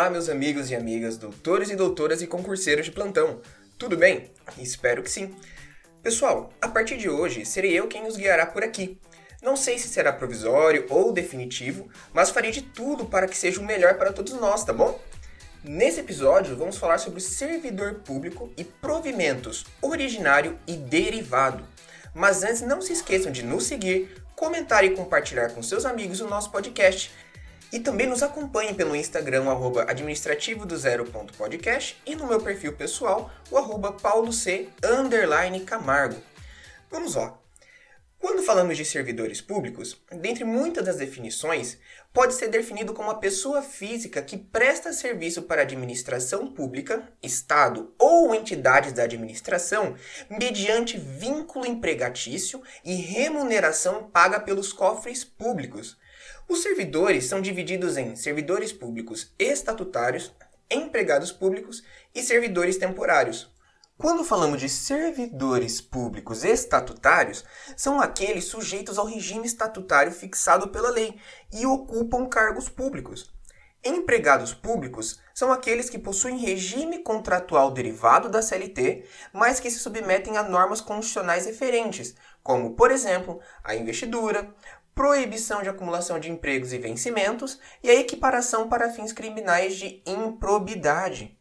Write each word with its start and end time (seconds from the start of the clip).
Olá, 0.00 0.08
meus 0.08 0.30
amigos 0.30 0.70
e 0.70 0.74
amigas, 0.74 1.18
doutores 1.18 1.68
e 1.68 1.76
doutoras 1.76 2.22
e 2.22 2.26
concurseiros 2.26 2.86
de 2.86 2.90
plantão. 2.90 3.42
Tudo 3.76 3.98
bem? 3.98 4.30
Espero 4.56 5.02
que 5.02 5.10
sim. 5.10 5.36
Pessoal, 6.02 6.50
a 6.58 6.68
partir 6.68 6.96
de 6.96 7.10
hoje 7.10 7.44
serei 7.44 7.78
eu 7.78 7.86
quem 7.86 8.06
os 8.06 8.16
guiará 8.16 8.46
por 8.46 8.64
aqui. 8.64 8.98
Não 9.42 9.56
sei 9.56 9.78
se 9.78 9.88
será 9.88 10.10
provisório 10.10 10.86
ou 10.88 11.12
definitivo, 11.12 11.86
mas 12.14 12.30
farei 12.30 12.50
de 12.50 12.62
tudo 12.62 13.04
para 13.04 13.28
que 13.28 13.36
seja 13.36 13.60
o 13.60 13.64
melhor 13.66 13.98
para 13.98 14.10
todos 14.10 14.32
nós, 14.32 14.64
tá 14.64 14.72
bom? 14.72 14.98
Nesse 15.62 16.00
episódio, 16.00 16.56
vamos 16.56 16.78
falar 16.78 16.96
sobre 16.96 17.20
servidor 17.20 17.96
público 17.96 18.50
e 18.56 18.64
provimentos 18.64 19.66
originário 19.82 20.58
e 20.66 20.76
derivado. 20.76 21.62
Mas 22.14 22.42
antes, 22.42 22.62
não 22.62 22.80
se 22.80 22.94
esqueçam 22.94 23.30
de 23.30 23.42
nos 23.42 23.64
seguir, 23.64 24.24
comentar 24.34 24.82
e 24.82 24.96
compartilhar 24.96 25.50
com 25.50 25.62
seus 25.62 25.84
amigos 25.84 26.22
o 26.22 26.26
nosso 26.26 26.50
podcast 26.50 27.12
e 27.72 27.78
também 27.80 28.06
nos 28.06 28.22
acompanhe 28.22 28.74
pelo 28.74 28.96
Instagram, 28.96 29.48
arroba 29.50 29.82
administrativo 29.88 30.66
do 30.66 30.76
zero.podcast 30.76 31.96
e 32.04 32.14
no 32.14 32.26
meu 32.26 32.40
perfil 32.40 32.74
pessoal, 32.74 33.30
o 33.50 33.56
arroba 33.56 33.92
pauloc, 33.92 34.30
camargo. 35.66 36.16
Vamos 36.90 37.14
lá. 37.14 37.40
Quando 38.20 38.42
falamos 38.42 38.76
de 38.76 38.84
servidores 38.84 39.40
públicos, 39.40 39.98
dentre 40.12 40.44
muitas 40.44 40.84
das 40.84 40.96
definições, 40.96 41.78
pode 42.12 42.34
ser 42.34 42.48
definido 42.48 42.92
como 42.92 43.10
a 43.10 43.14
pessoa 43.14 43.62
física 43.62 44.20
que 44.20 44.36
presta 44.36 44.92
serviço 44.92 45.42
para 45.42 45.62
a 45.62 45.64
administração 45.64 46.52
pública, 46.52 47.08
Estado 47.22 47.94
ou 47.98 48.34
entidades 48.34 48.92
da 48.92 49.04
administração, 49.04 49.94
mediante 50.28 50.98
vínculo 50.98 51.64
empregatício 51.64 52.62
e 52.84 52.94
remuneração 52.94 54.10
paga 54.10 54.38
pelos 54.38 54.70
cofres 54.70 55.24
públicos, 55.24 55.96
os 56.50 56.62
servidores 56.62 57.26
são 57.26 57.40
divididos 57.40 57.96
em 57.96 58.16
servidores 58.16 58.72
públicos 58.72 59.32
estatutários, 59.38 60.34
empregados 60.68 61.30
públicos 61.30 61.84
e 62.12 62.24
servidores 62.24 62.76
temporários. 62.76 63.48
Quando 63.96 64.24
falamos 64.24 64.60
de 64.60 64.68
servidores 64.68 65.80
públicos 65.80 66.42
estatutários, 66.42 67.44
são 67.76 68.00
aqueles 68.00 68.46
sujeitos 68.46 68.98
ao 68.98 69.06
regime 69.06 69.46
estatutário 69.46 70.10
fixado 70.10 70.70
pela 70.70 70.90
lei 70.90 71.16
e 71.52 71.64
ocupam 71.66 72.26
cargos 72.26 72.68
públicos. 72.68 73.32
Empregados 73.84 74.52
públicos 74.52 75.20
são 75.32 75.52
aqueles 75.52 75.88
que 75.88 75.98
possuem 75.98 76.36
regime 76.36 76.98
contratual 76.98 77.70
derivado 77.70 78.28
da 78.28 78.42
CLT, 78.42 79.04
mas 79.32 79.60
que 79.60 79.70
se 79.70 79.78
submetem 79.78 80.36
a 80.36 80.42
normas 80.42 80.82
constitucionais 80.82 81.46
referentes, 81.46 82.14
como, 82.42 82.74
por 82.74 82.90
exemplo, 82.90 83.40
a 83.64 83.74
investidura, 83.74 84.54
proibição 84.94 85.62
de 85.62 85.68
acumulação 85.68 86.18
de 86.18 86.30
empregos 86.30 86.72
e 86.72 86.78
vencimentos 86.78 87.58
e 87.82 87.90
a 87.90 87.94
equiparação 87.94 88.68
para 88.68 88.90
fins 88.90 89.12
criminais 89.12 89.76
de 89.76 90.02
improbidade. 90.06 91.38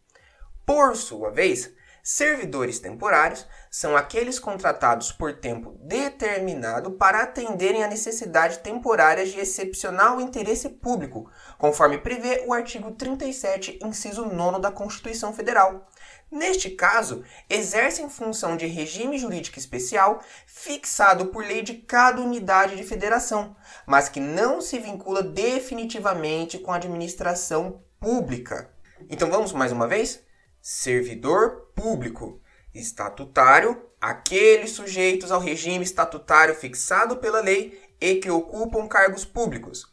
Por 0.66 0.96
sua 0.96 1.32
vez, 1.32 1.74
servidores 2.12 2.80
temporários 2.80 3.46
são 3.70 3.96
aqueles 3.96 4.40
contratados 4.40 5.12
por 5.12 5.32
tempo 5.32 5.78
determinado 5.84 6.94
para 6.94 7.22
atenderem 7.22 7.84
a 7.84 7.88
necessidade 7.88 8.58
temporária 8.60 9.24
de 9.24 9.40
excepcional 9.40 10.20
interesse 10.20 10.70
público, 10.70 11.30
conforme 11.60 12.00
prevê 12.00 12.46
o 12.48 12.54
artigo 12.54 12.90
37, 12.94 13.78
inciso 13.84 14.26
9 14.26 14.60
da 14.60 14.72
Constituição 14.72 15.32
Federal. 15.32 15.88
Neste 16.32 16.72
caso, 16.72 17.24
exercem 17.48 18.10
função 18.10 18.58
de 18.58 18.66
regime 18.66 19.20
jurídico 19.20 19.60
especial 19.60 20.20
fixado 20.48 21.28
por 21.28 21.46
lei 21.46 21.62
de 21.62 21.76
cada 21.76 22.20
unidade 22.22 22.76
de 22.76 22.84
federação, 22.84 23.56
mas 23.86 24.10
que 24.10 24.20
não 24.20 24.62
se 24.62 24.80
vincula 24.80 25.22
definitivamente 25.22 26.58
com 26.58 26.72
a 26.72 26.78
administração 26.78 27.84
pública. 28.00 28.74
Então 29.08 29.30
vamos 29.30 29.54
mais 29.54 29.72
uma 29.72 29.88
vez? 29.88 30.28
Servidor 30.62 31.72
público, 31.76 32.42
estatutário, 32.74 33.82
aqueles 34.00 34.72
sujeitos 34.72 35.32
ao 35.32 35.40
regime 35.40 35.84
estatutário 35.84 36.54
fixado 36.54 37.18
pela 37.18 37.42
lei 37.42 37.82
e 38.00 38.16
que 38.16 38.30
ocupam 38.30 38.88
cargos 38.88 39.26
públicos. 39.26 39.86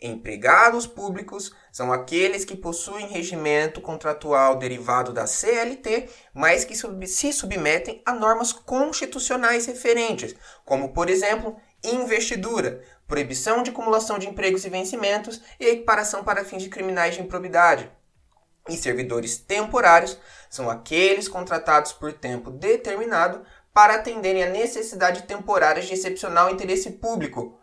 Empregados 0.00 0.86
públicos 0.86 1.54
são 1.72 1.92
aqueles 1.92 2.44
que 2.44 2.56
possuem 2.56 3.06
regimento 3.06 3.80
contratual 3.80 4.56
derivado 4.56 5.12
da 5.12 5.26
CLT, 5.26 6.08
mas 6.34 6.64
que 6.64 6.76
se 7.06 7.32
submetem 7.32 8.02
a 8.04 8.12
normas 8.12 8.52
constitucionais 8.52 9.66
referentes, 9.66 10.34
como, 10.64 10.92
por 10.92 11.08
exemplo, 11.08 11.56
investidura, 11.82 12.82
proibição 13.06 13.62
de 13.62 13.70
acumulação 13.70 14.18
de 14.18 14.28
empregos 14.28 14.64
e 14.64 14.68
vencimentos 14.68 15.40
e 15.58 15.66
equiparação 15.66 16.22
para 16.22 16.44
fins 16.44 16.62
de 16.62 16.68
criminais 16.68 17.14
de 17.14 17.22
improbidade. 17.22 17.90
E 18.68 18.76
servidores 18.76 19.36
temporários 19.36 20.18
são 20.48 20.70
aqueles 20.70 21.28
contratados 21.28 21.92
por 21.92 22.12
tempo 22.12 22.50
determinado 22.50 23.44
para 23.72 23.96
atenderem 23.96 24.44
a 24.44 24.50
necessidade 24.50 25.22
temporária 25.22 25.82
de 25.82 25.92
excepcional 25.92 26.48
interesse 26.48 26.92
público, 26.92 27.58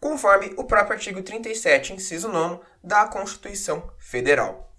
conforme 0.00 0.54
o 0.56 0.64
próprio 0.64 0.94
artigo 0.94 1.22
37, 1.22 1.92
inciso 1.92 2.28
9 2.28 2.60
da 2.82 3.06
Constituição 3.06 3.92
Federal. 3.98 4.72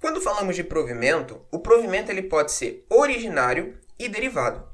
Quando 0.00 0.20
falamos 0.20 0.54
de 0.54 0.62
provimento, 0.62 1.44
o 1.50 1.58
provimento 1.58 2.10
ele 2.10 2.22
pode 2.22 2.52
ser 2.52 2.86
originário 2.88 3.78
e 3.98 4.08
derivado. 4.08 4.68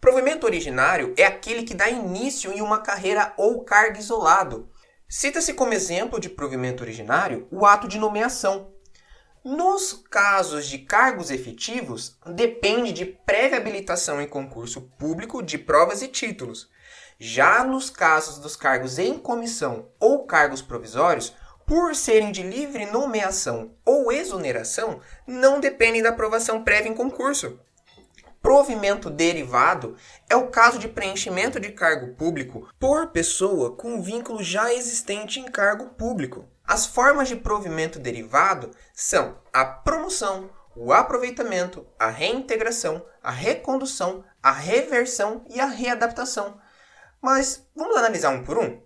Provimento 0.00 0.46
originário 0.46 1.14
é 1.16 1.24
aquele 1.24 1.62
que 1.62 1.74
dá 1.74 1.88
início 1.88 2.52
em 2.52 2.60
uma 2.60 2.80
carreira 2.80 3.32
ou 3.36 3.64
cargo 3.64 3.98
isolado. 3.98 4.68
Cita-se 5.08 5.54
como 5.54 5.72
exemplo 5.72 6.20
de 6.20 6.28
provimento 6.28 6.82
originário 6.82 7.46
o 7.50 7.64
ato 7.64 7.88
de 7.88 7.98
nomeação. 7.98 8.72
Nos 9.44 9.92
casos 10.08 10.68
de 10.68 10.78
cargos 10.78 11.28
efetivos, 11.28 12.16
depende 12.24 12.92
de 12.92 13.04
prévia 13.04 13.58
habilitação 13.58 14.22
em 14.22 14.28
concurso 14.28 14.82
público 14.96 15.42
de 15.42 15.58
provas 15.58 16.00
e 16.00 16.06
títulos, 16.06 16.70
já 17.18 17.64
nos 17.64 17.90
casos 17.90 18.38
dos 18.38 18.54
cargos 18.54 19.00
em 19.00 19.18
comissão 19.18 19.88
ou 19.98 20.24
cargos 20.26 20.62
provisórios, 20.62 21.34
por 21.66 21.96
serem 21.96 22.30
de 22.30 22.44
livre 22.44 22.86
nomeação 22.86 23.74
ou 23.84 24.12
exoneração, 24.12 25.00
não 25.26 25.58
dependem 25.58 26.02
da 26.02 26.10
aprovação 26.10 26.62
prévia 26.62 26.90
em 26.90 26.94
concurso. 26.94 27.58
Provimento 28.40 29.10
derivado 29.10 29.96
é 30.30 30.36
o 30.36 30.48
caso 30.48 30.78
de 30.78 30.86
preenchimento 30.86 31.58
de 31.58 31.72
cargo 31.72 32.14
público 32.14 32.68
por 32.78 33.08
pessoa 33.08 33.74
com 33.74 34.02
vínculo 34.02 34.40
já 34.40 34.72
existente 34.72 35.40
em 35.40 35.46
cargo 35.46 35.86
público. 35.94 36.48
As 36.72 36.86
formas 36.86 37.28
de 37.28 37.36
provimento 37.36 37.98
derivado 37.98 38.70
são 38.94 39.36
a 39.52 39.62
promoção, 39.62 40.48
o 40.74 40.90
aproveitamento, 40.90 41.86
a 41.98 42.08
reintegração, 42.08 43.04
a 43.22 43.30
recondução, 43.30 44.24
a 44.42 44.52
reversão 44.52 45.44
e 45.50 45.60
a 45.60 45.66
readaptação. 45.66 46.58
Mas 47.20 47.68
vamos 47.76 47.94
analisar 47.94 48.30
um 48.30 48.42
por 48.42 48.56
um? 48.56 48.80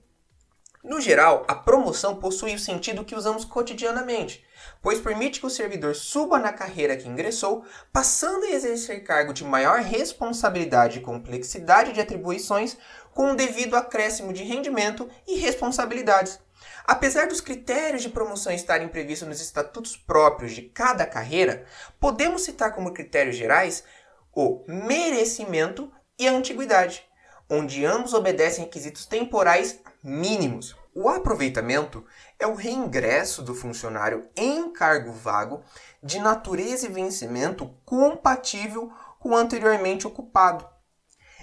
No 0.83 1.01
geral, 1.01 1.45
a 1.47 1.55
promoção 1.55 2.17
possui 2.17 2.57
o 2.57 2.59
sentido 2.59 3.05
que 3.05 3.15
usamos 3.15 3.45
cotidianamente, 3.45 4.45
pois 4.83 4.99
permite 4.99 5.39
que 5.39 5.47
o 5.47 5.51
servidor 5.51 5.95
suba 5.95 6.41
na 6.41 6.53
carreira 6.53 6.97
que 6.97 7.09
ingressou, 7.09 7.65
passando 7.93 8.47
a 8.47 8.51
exercer 8.51 9.05
cargo 9.05 9.33
de 9.33 9.45
maior 9.45 9.79
responsabilidade 9.79 10.99
e 10.99 11.03
complexidade 11.03 11.93
de 11.93 12.01
atribuições, 12.01 12.77
com 13.15 13.31
o 13.31 13.37
devido 13.37 13.77
acréscimo 13.77 14.33
de 14.33 14.43
rendimento 14.43 15.09
e 15.25 15.37
responsabilidades. 15.37 16.45
Apesar 16.85 17.27
dos 17.27 17.41
critérios 17.41 18.03
de 18.03 18.09
promoção 18.09 18.53
estarem 18.53 18.89
previstos 18.89 19.29
nos 19.29 19.41
estatutos 19.41 19.97
próprios 19.97 20.53
de 20.53 20.63
cada 20.63 21.07
carreira, 21.07 21.65
podemos 21.99 22.43
citar 22.43 22.75
como 22.75 22.93
critérios 22.93 23.37
gerais 23.37 23.85
o 24.33 24.65
merecimento 24.69 25.93
e 26.19 26.29
a 26.29 26.33
antiguidade 26.33 27.07
onde 27.49 27.85
ambos 27.85 28.13
obedecem 28.13 28.65
requisitos 28.65 29.07
temporais 29.07 29.81
mínimos. 30.03 30.77
O 30.95 31.09
aproveitamento 31.09 32.05
é 32.39 32.47
o 32.47 32.55
reingresso 32.55 33.43
do 33.43 33.55
funcionário 33.55 34.29
em 34.35 34.73
cargo 34.73 35.13
vago 35.13 35.63
de 36.03 36.19
natureza 36.19 36.87
e 36.87 36.93
vencimento 36.93 37.69
compatível 37.85 38.91
com 39.19 39.31
o 39.31 39.37
anteriormente 39.37 40.07
ocupado. 40.07 40.67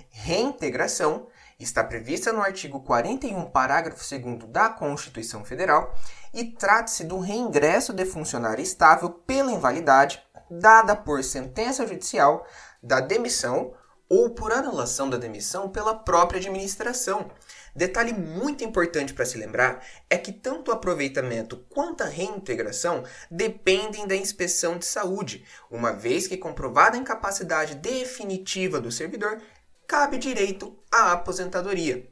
Reintegração 0.10 1.28
está 1.64 1.84
prevista 1.84 2.32
no 2.32 2.42
artigo 2.42 2.82
41, 2.82 3.46
parágrafo 3.46 4.04
2 4.08 4.50
da 4.50 4.70
Constituição 4.70 5.44
Federal 5.44 5.96
e 6.34 6.44
trata-se 6.46 7.04
do 7.04 7.20
reingresso 7.20 7.94
de 7.94 8.06
funcionário 8.06 8.62
estável 8.62 9.10
pela 9.10 9.52
invalidade 9.52 10.22
dada 10.50 10.96
por 10.96 11.24
sentença 11.24 11.88
judicial 11.88 12.46
da 12.82 13.00
demissão 13.00 13.74
ou 14.10 14.30
por 14.30 14.52
anulação 14.52 15.10
da 15.10 15.18
demissão 15.18 15.70
pela 15.70 15.96
própria 15.96 16.40
administração. 16.40 17.32
Detalhe 17.76 18.14
muito 18.14 18.64
importante 18.64 19.14
para 19.14 19.26
se 19.26 19.38
lembrar 19.38 19.84
é 20.08 20.16
que 20.16 20.32
tanto 20.32 20.70
o 20.70 20.74
aproveitamento 20.74 21.66
quanto 21.70 22.04
a 22.04 22.08
reintegração 22.08 23.04
dependem 23.32 24.06
da 24.06 24.16
inspeção 24.16 24.78
de 24.78 24.86
saúde, 24.86 25.44
uma 25.72 25.92
vez 25.92 26.28
que 26.28 26.38
comprovada 26.38 26.96
a 26.96 27.00
incapacidade 27.00 27.74
definitiva 27.74 28.80
do 28.80 28.92
servidor, 28.92 29.42
cabe 29.88 30.18
direito 30.18 30.78
à 30.92 31.12
aposentadoria. 31.12 32.10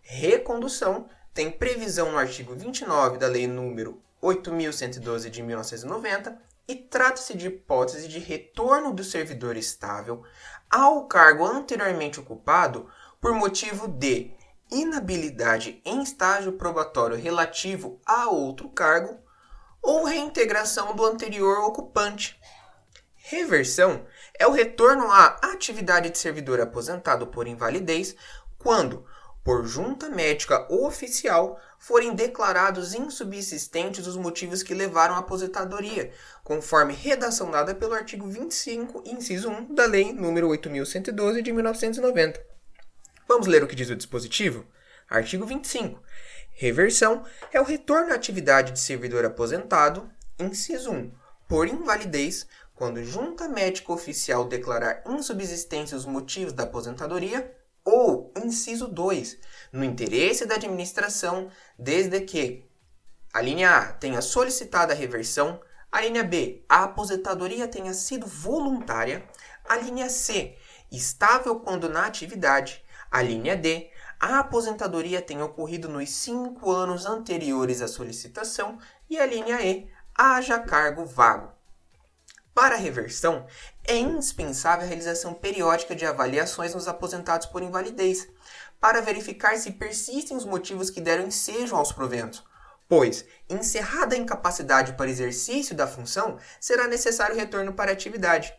Recondução 0.00 1.08
tem 1.32 1.50
previsão 1.50 2.10
no 2.10 2.18
artigo 2.18 2.54
29 2.54 3.18
da 3.18 3.26
Lei 3.26 3.46
número 3.46 4.02
8112 4.20 5.30
de 5.30 5.42
1990 5.42 6.36
e 6.66 6.74
trata-se 6.74 7.36
de 7.36 7.48
hipótese 7.48 8.08
de 8.08 8.18
retorno 8.18 8.92
do 8.92 9.02
servidor 9.02 9.56
estável 9.56 10.22
ao 10.70 11.06
cargo 11.06 11.44
anteriormente 11.44 12.20
ocupado 12.20 12.88
por 13.20 13.32
motivo 13.34 13.88
de 13.88 14.32
inabilidade 14.70 15.80
em 15.84 16.02
estágio 16.02 16.52
probatório 16.52 17.16
relativo 17.16 18.00
a 18.06 18.30
outro 18.30 18.68
cargo 18.68 19.18
ou 19.82 20.04
reintegração 20.04 20.94
do 20.94 21.04
anterior 21.04 21.64
ocupante. 21.64 22.40
Reversão 23.30 24.04
é 24.36 24.44
o 24.44 24.50
retorno 24.50 25.08
à 25.08 25.38
atividade 25.52 26.10
de 26.10 26.18
servidor 26.18 26.60
aposentado 26.60 27.28
por 27.28 27.46
invalidez 27.46 28.16
quando, 28.58 29.06
por 29.44 29.64
junta 29.64 30.08
médica 30.08 30.66
ou 30.68 30.84
oficial, 30.84 31.56
forem 31.78 32.12
declarados 32.12 32.92
insubsistentes 32.92 34.04
os 34.08 34.16
motivos 34.16 34.64
que 34.64 34.74
levaram 34.74 35.14
à 35.14 35.18
aposentadoria, 35.18 36.12
conforme 36.42 36.92
redação 36.92 37.52
dada 37.52 37.72
pelo 37.72 37.94
artigo 37.94 38.26
25, 38.26 39.04
inciso 39.06 39.48
1 39.48 39.76
da 39.76 39.86
Lei 39.86 40.12
nº 40.12 40.48
8112 40.48 41.40
de 41.40 41.52
1990. 41.52 42.44
Vamos 43.28 43.46
ler 43.46 43.62
o 43.62 43.68
que 43.68 43.76
diz 43.76 43.90
o 43.90 43.94
dispositivo? 43.94 44.66
Artigo 45.08 45.46
25. 45.46 46.02
Reversão 46.50 47.24
é 47.52 47.60
o 47.60 47.64
retorno 47.64 48.10
à 48.10 48.16
atividade 48.16 48.72
de 48.72 48.80
servidor 48.80 49.24
aposentado, 49.24 50.10
inciso 50.36 50.90
1, 50.90 51.12
por 51.50 51.66
invalidez, 51.66 52.46
quando 52.80 53.04
junta 53.04 53.46
médica 53.46 53.92
oficial 53.92 54.46
declarar 54.46 55.02
insubsistência 55.06 55.94
os 55.94 56.06
motivos 56.06 56.54
da 56.54 56.62
aposentadoria, 56.62 57.54
ou, 57.84 58.32
inciso 58.42 58.88
2, 58.88 59.36
no 59.70 59.84
interesse 59.84 60.46
da 60.46 60.54
administração, 60.54 61.50
desde 61.78 62.22
que 62.22 62.64
a 63.34 63.42
linha 63.42 63.76
A 63.76 63.92
tenha 63.92 64.22
solicitado 64.22 64.92
a 64.92 64.94
reversão, 64.94 65.60
a 65.92 66.00
linha 66.00 66.24
B, 66.24 66.64
a 66.66 66.84
aposentadoria 66.84 67.68
tenha 67.68 67.92
sido 67.92 68.26
voluntária, 68.26 69.28
a 69.68 69.76
linha 69.76 70.08
C, 70.08 70.56
estável 70.90 71.60
quando 71.60 71.86
na 71.86 72.06
atividade, 72.06 72.82
a 73.10 73.20
linha 73.20 73.54
D, 73.58 73.90
a 74.18 74.38
aposentadoria 74.38 75.20
tenha 75.20 75.44
ocorrido 75.44 75.86
nos 75.86 76.08
cinco 76.08 76.70
anos 76.70 77.04
anteriores 77.04 77.82
à 77.82 77.88
solicitação 77.88 78.78
e 79.06 79.18
a 79.18 79.26
linha 79.26 79.60
E, 79.60 79.86
haja 80.16 80.58
cargo 80.58 81.04
vago. 81.04 81.59
Para 82.60 82.74
a 82.74 82.78
reversão, 82.78 83.46
é 83.84 83.96
indispensável 83.96 84.84
a 84.84 84.86
realização 84.86 85.32
periódica 85.32 85.96
de 85.96 86.04
avaliações 86.04 86.74
nos 86.74 86.86
aposentados 86.86 87.46
por 87.46 87.62
invalidez, 87.62 88.28
para 88.78 89.00
verificar 89.00 89.56
se 89.56 89.70
persistem 89.72 90.36
os 90.36 90.44
motivos 90.44 90.90
que 90.90 91.00
deram 91.00 91.26
ensejo 91.26 91.74
aos 91.74 91.90
proventos, 91.90 92.44
pois, 92.86 93.24
encerrada 93.48 94.14
a 94.14 94.18
incapacidade 94.18 94.92
para 94.92 95.08
exercício 95.08 95.74
da 95.74 95.86
função, 95.86 96.36
será 96.60 96.86
necessário 96.86 97.34
retorno 97.34 97.72
para 97.72 97.92
a 97.92 97.94
atividade. 97.94 98.54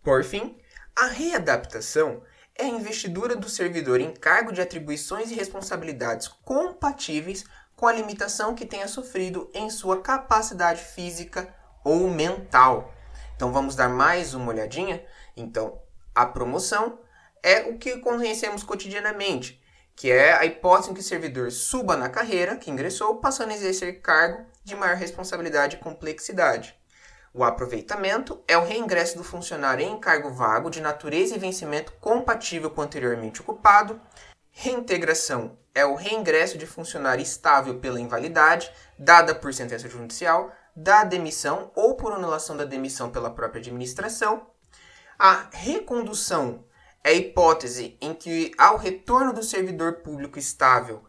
Por 0.00 0.22
fim, 0.22 0.56
a 0.94 1.06
readaptação 1.06 2.22
é 2.54 2.66
a 2.66 2.68
investidura 2.68 3.34
do 3.34 3.48
servidor 3.48 4.00
em 4.00 4.12
cargo 4.12 4.52
de 4.52 4.60
atribuições 4.60 5.32
e 5.32 5.34
responsabilidades 5.34 6.28
compatíveis 6.44 7.44
com 7.74 7.88
a 7.88 7.92
limitação 7.92 8.54
que 8.54 8.64
tenha 8.64 8.86
sofrido 8.86 9.50
em 9.52 9.68
sua 9.70 10.02
capacidade 10.02 10.80
física 10.84 11.52
ou 11.82 12.08
mental. 12.08 12.94
Então 13.38 13.52
vamos 13.52 13.76
dar 13.76 13.88
mais 13.88 14.34
uma 14.34 14.50
olhadinha. 14.50 15.00
Então, 15.36 15.80
a 16.12 16.26
promoção 16.26 16.98
é 17.40 17.60
o 17.70 17.78
que 17.78 17.98
conhecemos 17.98 18.64
cotidianamente, 18.64 19.62
que 19.94 20.10
é 20.10 20.32
a 20.32 20.44
hipótese 20.44 20.90
em 20.90 20.94
que 20.94 20.98
o 20.98 21.04
servidor 21.04 21.52
suba 21.52 21.96
na 21.96 22.08
carreira 22.08 22.56
que 22.56 22.68
ingressou, 22.68 23.20
passando 23.20 23.52
a 23.52 23.54
exercer 23.54 24.02
cargo 24.02 24.44
de 24.64 24.74
maior 24.74 24.96
responsabilidade 24.96 25.76
e 25.76 25.78
complexidade. 25.78 26.76
O 27.32 27.44
aproveitamento 27.44 28.42
é 28.48 28.58
o 28.58 28.64
reingresso 28.64 29.16
do 29.16 29.22
funcionário 29.22 29.86
em 29.86 30.00
cargo 30.00 30.30
vago 30.30 30.68
de 30.68 30.80
natureza 30.80 31.36
e 31.36 31.38
vencimento 31.38 31.92
compatível 32.00 32.68
com 32.70 32.80
o 32.80 32.84
anteriormente 32.84 33.40
ocupado. 33.40 34.00
Reintegração 34.50 35.56
é 35.72 35.86
o 35.86 35.94
reingresso 35.94 36.58
de 36.58 36.66
funcionário 36.66 37.22
estável 37.22 37.78
pela 37.78 38.00
invalidade, 38.00 38.68
dada 38.98 39.32
por 39.32 39.54
sentença 39.54 39.88
judicial, 39.88 40.52
da 40.80 41.02
demissão 41.02 41.72
ou 41.74 41.96
por 41.96 42.12
anulação 42.12 42.56
da 42.56 42.64
demissão 42.64 43.10
pela 43.10 43.30
própria 43.30 43.58
administração. 43.58 44.46
A 45.18 45.48
recondução 45.52 46.64
é 47.02 47.10
a 47.10 47.14
hipótese 47.14 47.98
em 48.00 48.14
que, 48.14 48.52
ao 48.56 48.76
retorno 48.76 49.32
do 49.32 49.42
servidor 49.42 49.94
público 49.94 50.38
estável 50.38 51.02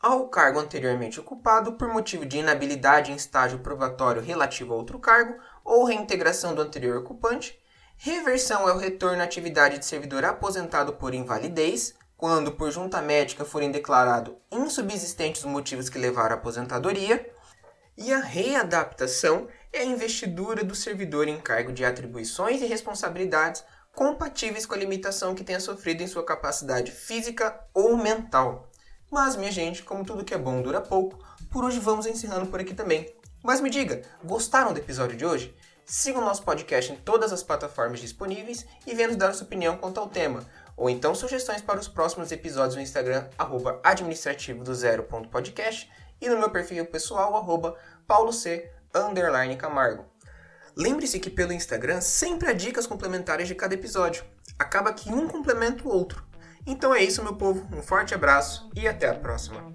ao 0.00 0.28
cargo 0.28 0.58
anteriormente 0.58 1.20
ocupado 1.20 1.74
por 1.74 1.88
motivo 1.88 2.24
de 2.24 2.38
inabilidade 2.38 3.12
em 3.12 3.14
estágio 3.14 3.58
probatório 3.58 4.22
relativo 4.22 4.72
a 4.72 4.76
outro 4.76 4.98
cargo 4.98 5.38
ou 5.62 5.84
reintegração 5.84 6.54
do 6.54 6.62
anterior 6.62 6.98
ocupante. 6.98 7.58
Reversão 7.96 8.66
é 8.68 8.72
o 8.72 8.78
retorno 8.78 9.20
à 9.20 9.24
atividade 9.24 9.78
de 9.78 9.84
servidor 9.84 10.24
aposentado 10.24 10.94
por 10.94 11.14
invalidez, 11.14 11.94
quando 12.16 12.52
por 12.52 12.70
junta 12.70 13.02
médica 13.02 13.44
forem 13.44 13.70
declarados 13.70 14.34
insubsistentes 14.50 15.44
os 15.44 15.50
motivos 15.50 15.90
que 15.90 15.98
levaram 15.98 16.36
à 16.36 16.38
aposentadoria. 16.38 17.30
E 17.96 18.12
a 18.12 18.18
readaptação 18.18 19.46
é 19.72 19.80
a 19.80 19.84
investidura 19.84 20.64
do 20.64 20.74
servidor 20.74 21.28
em 21.28 21.40
cargo 21.40 21.72
de 21.72 21.84
atribuições 21.84 22.60
e 22.60 22.66
responsabilidades 22.66 23.64
compatíveis 23.94 24.66
com 24.66 24.74
a 24.74 24.78
limitação 24.78 25.34
que 25.34 25.44
tenha 25.44 25.60
sofrido 25.60 26.02
em 26.02 26.06
sua 26.08 26.24
capacidade 26.24 26.90
física 26.90 27.58
ou 27.72 27.96
mental. 27.96 28.68
Mas, 29.10 29.36
minha 29.36 29.52
gente, 29.52 29.84
como 29.84 30.04
tudo 30.04 30.24
que 30.24 30.34
é 30.34 30.38
bom 30.38 30.60
dura 30.60 30.80
pouco, 30.80 31.18
por 31.50 31.64
hoje 31.64 31.78
vamos 31.78 32.04
encerrando 32.04 32.46
por 32.46 32.58
aqui 32.58 32.74
também. 32.74 33.14
Mas 33.42 33.60
me 33.60 33.70
diga, 33.70 34.02
gostaram 34.24 34.72
do 34.72 34.80
episódio 34.80 35.16
de 35.16 35.24
hoje? 35.24 35.54
Siga 35.86 36.18
o 36.18 36.24
nosso 36.24 36.42
podcast 36.42 36.90
em 36.90 36.96
todas 36.96 37.32
as 37.32 37.42
plataformas 37.42 38.00
disponíveis 38.00 38.66
e 38.86 38.94
venha 38.94 39.08
nos 39.08 39.16
dar 39.16 39.34
sua 39.34 39.46
opinião 39.46 39.76
quanto 39.76 40.00
ao 40.00 40.08
tema, 40.08 40.44
ou 40.76 40.90
então 40.90 41.14
sugestões 41.14 41.60
para 41.60 41.78
os 41.78 41.86
próximos 41.86 42.32
episódios 42.32 42.74
no 42.74 42.80
Instagram, 42.80 43.28
arroba 43.38 43.80
administrativo 43.84 44.64
do 44.64 44.74
zero.podcast 44.74 45.88
e 46.20 46.28
no 46.28 46.38
meu 46.38 46.50
perfil 46.50 46.86
pessoal, 46.86 47.36
arroba 47.36 47.76
pauloc, 48.06 48.34
underline 48.94 49.56
camargo. 49.56 50.04
Lembre-se 50.76 51.20
que 51.20 51.30
pelo 51.30 51.52
Instagram 51.52 52.00
sempre 52.00 52.48
há 52.48 52.52
dicas 52.52 52.86
complementares 52.86 53.46
de 53.46 53.54
cada 53.54 53.74
episódio. 53.74 54.24
Acaba 54.58 54.92
que 54.92 55.10
um 55.10 55.28
complementa 55.28 55.86
o 55.86 55.92
outro. 55.92 56.24
Então 56.66 56.94
é 56.94 57.02
isso, 57.02 57.22
meu 57.22 57.36
povo. 57.36 57.66
Um 57.76 57.82
forte 57.82 58.14
abraço 58.14 58.70
e 58.74 58.88
até 58.88 59.08
a 59.08 59.14
próxima. 59.14 59.74